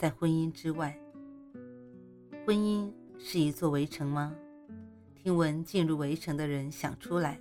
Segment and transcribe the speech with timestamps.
[0.00, 0.98] 在婚姻之外。
[2.46, 4.34] 婚姻是一座围城吗？
[5.14, 7.38] 听闻进入围城的人想出来，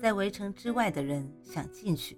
[0.00, 2.16] 在围城之外的人想进去。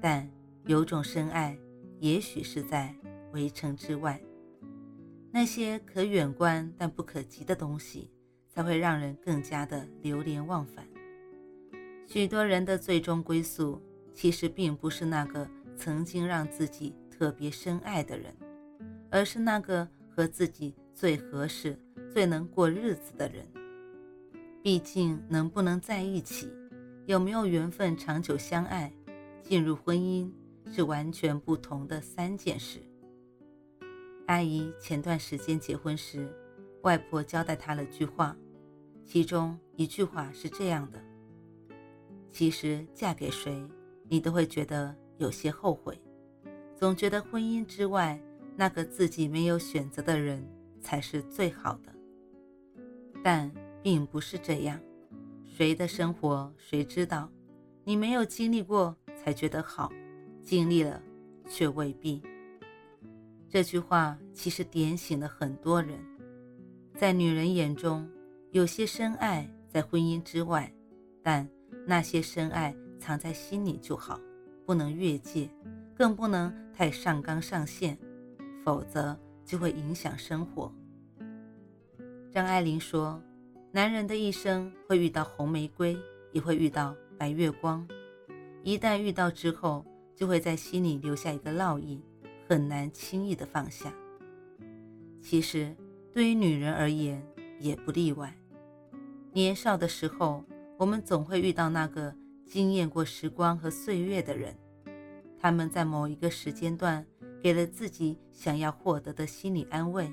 [0.00, 0.30] 但
[0.66, 1.58] 有种深爱，
[1.98, 2.94] 也许是在
[3.32, 4.20] 围城之外。
[5.32, 8.08] 那些可远观但不可及的东西，
[8.48, 10.86] 才会让人更加的流连忘返。
[12.06, 13.82] 许多人的最终归宿，
[14.14, 15.50] 其实并不是那个。
[15.76, 18.34] 曾经让自己特别深爱的人，
[19.10, 21.78] 而是那个和自己最合适、
[22.12, 23.46] 最能过日子的人。
[24.62, 26.48] 毕竟，能不能在一起，
[27.06, 28.92] 有没有缘分长久相爱，
[29.42, 30.30] 进入婚姻
[30.72, 32.80] 是完全不同的三件事。
[34.26, 36.28] 阿姨前段时间结婚时，
[36.82, 38.36] 外婆交代她了句话，
[39.04, 41.00] 其中一句话是这样的
[42.30, 43.64] ：“其实嫁给谁，
[44.08, 45.98] 你都会觉得。”有些后悔，
[46.76, 48.20] 总觉得婚姻之外
[48.56, 50.42] 那个自己没有选择的人
[50.80, 51.92] 才是最好的，
[53.22, 54.80] 但并不是这样。
[55.44, 57.30] 谁的生活谁知道？
[57.84, 59.92] 你没有经历过才觉得好，
[60.42, 61.02] 经历了
[61.48, 62.22] 却未必。
[63.48, 65.98] 这句话其实点醒了很多人，
[66.96, 68.08] 在女人眼中，
[68.50, 70.72] 有些深爱在婚姻之外，
[71.22, 71.48] 但
[71.86, 74.20] 那些深爱藏在心里就好。
[74.64, 75.48] 不能越界，
[75.94, 77.96] 更不能太上纲上线，
[78.66, 80.72] 否则就会影响生活。
[82.32, 83.22] 张爱玲说
[83.70, 85.96] ：“男人的一生会遇到红玫瑰，
[86.32, 87.86] 也会遇到白月光。
[88.64, 92.02] 一旦遇到之后，就会在心里留下一个烙印，
[92.48, 93.94] 很难轻易的放下。
[95.22, 95.72] 其实，
[96.12, 97.22] 对于女人而言
[97.60, 98.36] 也不例外。
[99.32, 100.42] 年少的时候，
[100.76, 102.12] 我们总会遇到那个。”
[102.48, 104.56] 经验过时光和岁月的人，
[105.36, 107.04] 他们在某一个时间段
[107.46, 110.12] 给了自己想要获得的心理安慰，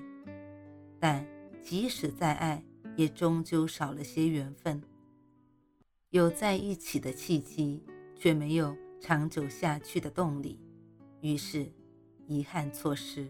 [1.00, 1.26] 但
[1.64, 2.64] 即使再爱，
[2.96, 4.80] 也终究少了些缘分。
[6.12, 7.84] 有在一起的契机，
[8.16, 10.60] 却没有长久下去的动力，
[11.22, 11.66] 于是
[12.28, 13.28] 遗憾错失。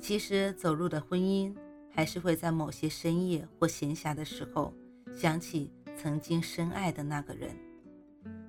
[0.00, 1.54] 其实走入的婚姻，
[1.88, 4.74] 还是会在某些深夜或闲暇的时候
[5.14, 5.70] 想起。
[5.96, 7.56] 曾经深爱的那个人，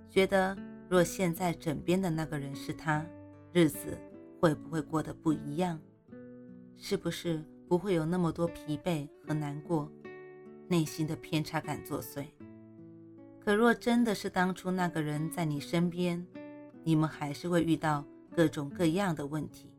[0.09, 0.57] 觉得
[0.90, 3.06] 若现在枕边的那个人是他，
[3.53, 3.96] 日子
[4.45, 5.81] 会不会过得不一样？
[6.78, 9.91] 是不是不会有那么多疲惫和难过？
[10.67, 12.28] 内心的偏差感作祟。
[13.44, 16.23] 可若真的是当初那个人在你身边，
[16.83, 19.73] 你们还是会遇到各种各样的问题。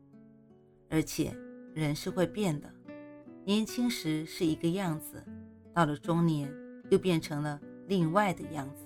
[0.89, 1.33] 而且
[1.73, 2.69] 人是会变的，
[3.45, 5.23] 年轻时是一个样子，
[5.73, 6.53] 到了中年。
[6.89, 8.85] 又变成了另外的样子。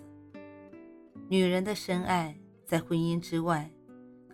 [1.28, 3.72] 女人的深爱在婚姻之外，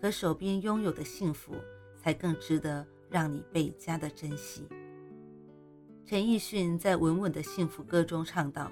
[0.00, 1.54] 可手边拥有的幸福
[1.96, 4.66] 才更值得让你倍加的珍惜。
[6.06, 8.70] 陈奕迅在《稳稳的幸福》歌中唱道：“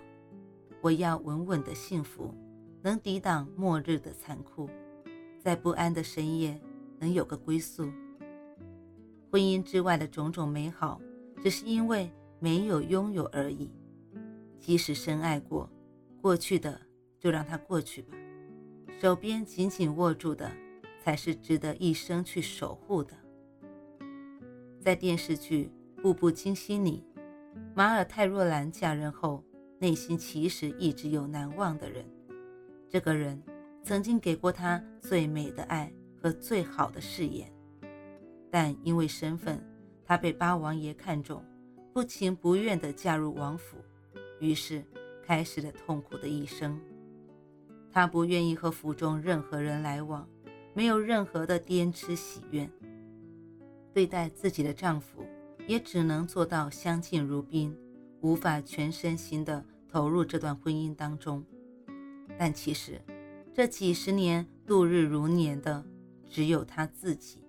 [0.80, 2.32] 我要稳稳的幸福，
[2.80, 4.70] 能抵挡末日的残酷，
[5.38, 6.58] 在不安的深夜
[6.98, 7.90] 能有个归宿。
[9.30, 11.00] 婚姻之外的种种美好，
[11.42, 13.70] 只是因为没有拥有而已。”
[14.58, 15.68] 即使深爱过，
[16.22, 16.80] 过去的
[17.18, 18.16] 就让它过去吧。
[18.98, 20.50] 手边紧紧握住的，
[21.06, 23.14] 才是值得一生去守护的。
[24.80, 25.70] 在电视剧
[26.02, 27.04] 《步步惊心》里，
[27.76, 29.44] 马尔泰若兰嫁人后，
[29.78, 32.04] 内心其实一直有难忘的人。
[32.88, 33.40] 这个人
[33.84, 37.48] 曾经给过她最美的爱和最好的誓言，
[38.50, 39.64] 但因为身份，
[40.04, 41.40] 她被八王爷看中，
[41.92, 43.76] 不情不愿地嫁入王府。
[44.40, 44.82] 于是，
[45.22, 46.76] 开始了痛苦的一生。
[47.92, 50.28] 她不愿意和府中任何人来往，
[50.76, 52.68] 没有任何的颠谬喜悦。
[53.94, 55.24] 对待自己的丈夫，
[55.66, 57.74] 也只能做到相敬如宾，
[58.20, 61.42] 无法全身心的投入这段婚姻当中。
[62.38, 63.00] 但其实，
[63.54, 65.82] 这几十年度日如年的，
[66.28, 67.42] 只有她自己。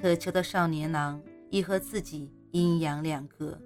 [0.00, 1.20] 渴求的少年郎
[1.50, 3.60] 已和自己阴阳两隔。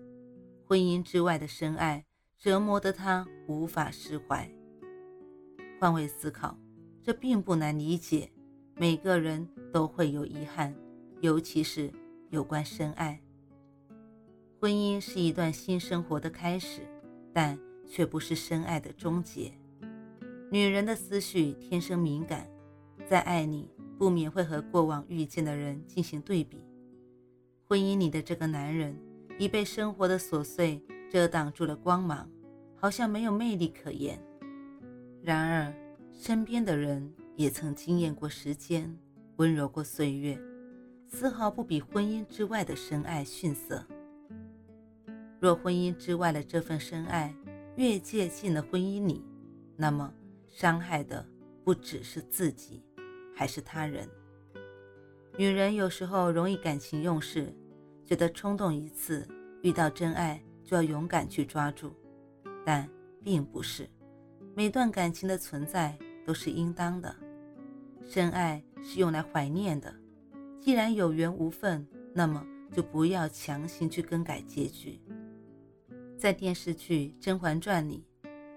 [0.65, 2.07] 婚姻之外的深爱
[2.39, 4.51] 折磨得他无法释怀。
[5.79, 6.59] 换位思考，
[7.03, 8.31] 这并不难理解。
[8.81, 10.73] 每个人都会有遗憾，
[11.21, 11.93] 尤其是
[12.31, 13.21] 有关深爱。
[14.61, 16.83] 婚姻是一段新生活的开始，
[17.33, 17.59] 但
[17.89, 19.53] 却不是深爱的终结。
[20.49, 22.49] 女人的思绪天生敏感，
[23.05, 26.65] 在爱里不免会和过往遇见的人进行对比。
[27.67, 28.97] 婚姻里的这个男人
[29.41, 32.31] 已被生活的琐碎遮挡住了光芒，
[32.77, 34.17] 好像没有魅力可言。
[35.21, 35.75] 然而，
[36.13, 38.93] 身边的人也曾经验过时间，
[39.37, 40.37] 温柔过岁月，
[41.07, 43.87] 丝毫不比婚姻之外的深爱逊色。
[45.39, 47.33] 若婚姻之外的这份深爱
[47.77, 49.25] 越接近了婚姻里，
[49.77, 50.13] 那么
[50.49, 51.25] 伤害的
[51.63, 52.83] 不只是自己，
[53.37, 54.09] 还是他人。
[55.37, 57.55] 女人有时候容易感情用事，
[58.05, 59.25] 觉得冲动一次
[59.63, 61.93] 遇到真爱就要勇敢去抓住，
[62.67, 62.91] 但
[63.23, 63.89] 并不是
[64.57, 65.97] 每段感情的存在
[66.27, 67.15] 都是应当的。
[68.09, 69.95] 深爱是用来怀念的，
[70.63, 74.99] 既然有缘无分，那么就不要强行去更改结局。
[76.17, 78.03] 在电视剧《甄嬛传》里，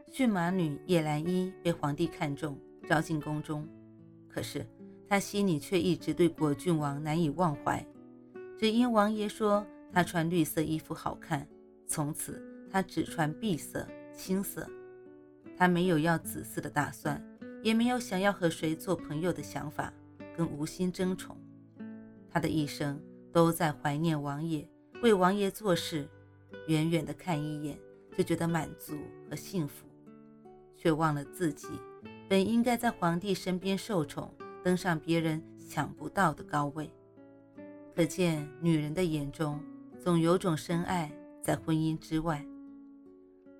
[0.09, 2.57] 驯马女叶澜依被皇帝看中，
[2.88, 3.68] 招进宫中。
[4.30, 4.65] 可是
[5.09, 7.86] 她心里却一直对果郡王难以忘怀，
[8.57, 11.45] 只因王爷说她穿绿色衣服好看，
[11.86, 14.65] 从此她只穿碧色、青色。
[15.57, 17.21] 她没有要紫色的打算，
[17.63, 19.93] 也没有想要和谁做朋友的想法，
[20.35, 21.37] 更无心争宠。
[22.29, 22.99] 她的一生
[23.31, 24.67] 都在怀念王爷，
[25.01, 26.07] 为王爷做事。
[26.67, 27.77] 远远的看一眼
[28.15, 28.95] 就觉得满足
[29.27, 29.87] 和幸福，
[30.77, 31.67] 却忘了自己
[32.29, 34.31] 本应该在皇帝身边受宠，
[34.63, 36.89] 登上别人想不到的高位。
[37.95, 39.59] 可见女人的眼中
[39.99, 41.11] 总有种深爱
[41.41, 42.45] 在婚姻之外，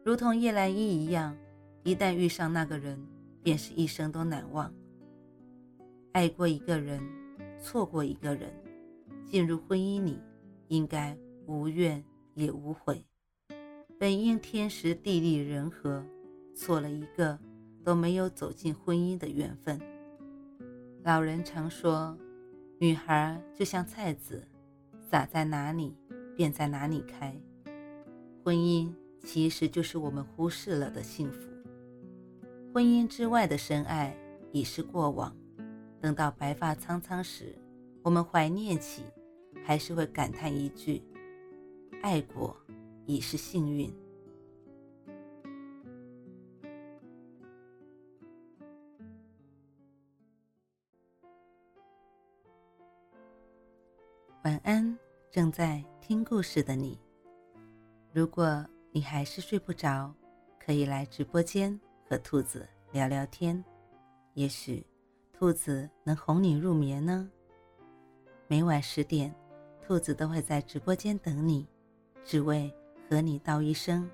[0.06, 1.36] 如同叶澜依一样，
[1.84, 3.04] 一旦遇上那个人，
[3.44, 4.74] 便是一生都难忘。
[6.14, 7.02] 爱过一个人，
[7.60, 8.54] 错过一个人，
[9.26, 10.20] 进入婚姻里，
[10.68, 12.04] 应该无怨。
[12.34, 13.06] 也无悔，
[14.00, 16.02] 本应天时地利人和，
[16.56, 17.38] 错了一个
[17.84, 19.78] 都没有走进婚姻的缘分。
[21.04, 22.18] 老人常说，
[22.80, 24.48] 女孩就像菜籽，
[24.98, 25.94] 撒在哪里
[26.38, 27.36] 便在哪里开。
[28.46, 28.90] 婚姻
[29.22, 31.51] 其实就是我们忽视了的幸福。
[32.74, 34.16] 婚姻之外的深爱
[34.54, 35.36] 已是过往，
[36.00, 37.54] 等到白发苍苍时，
[38.02, 39.04] 我们怀念起，
[39.66, 41.04] 还是会感叹一句。
[42.02, 42.56] 爱过，
[43.06, 43.94] 已是幸运。
[54.46, 54.98] 晚安，
[55.30, 56.98] 正在听故事的你。
[58.14, 60.16] 如果你还是睡不着，
[60.58, 61.78] 可以来直播间
[62.12, 63.64] 和兔子聊聊天，
[64.34, 64.86] 也许
[65.32, 67.32] 兔子能哄你入眠呢。
[68.50, 69.34] 每晚十点，
[69.82, 71.66] 兔子都会在直播间等你。
[72.26, 72.70] 只为
[73.10, 74.12] 和你道一声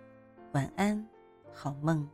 [0.52, 1.04] 晚安，
[1.52, 2.08] 好梦。